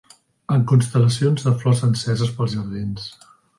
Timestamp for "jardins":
2.59-3.09